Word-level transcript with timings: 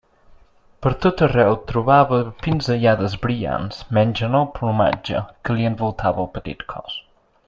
Per 0.85 0.91
tot 1.05 1.19
arreu 1.25 1.57
trobava 1.71 2.17
pinzellades 2.45 3.17
brillants 3.27 3.83
menys 3.99 4.25
en 4.29 4.39
el 4.43 4.49
plomatge 4.59 5.21
que 5.43 5.59
li 5.59 5.69
envoltava 5.73 6.25
el 6.25 6.31
petit 6.41 6.67
cos. 6.75 6.97